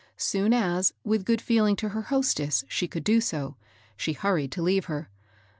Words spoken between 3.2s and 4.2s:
so, she